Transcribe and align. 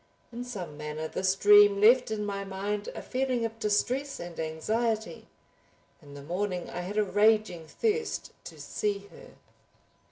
In 0.33 0.43
some 0.43 0.77
manner 0.77 1.07
this 1.07 1.35
dream 1.35 1.79
left 1.79 2.09
in 2.09 2.25
my 2.25 2.43
mind 2.43 2.89
a 2.95 3.03
feeling 3.03 3.45
of 3.45 3.59
distress 3.59 4.19
and 4.19 4.39
anxiety. 4.39 5.27
In 6.01 6.15
the 6.15 6.23
morning 6.23 6.71
I 6.71 6.81
had 6.81 6.97
a 6.97 7.03
raging 7.03 7.67
thirst 7.67 8.31
to 8.45 8.59
see 8.59 9.07
her. 9.11 9.33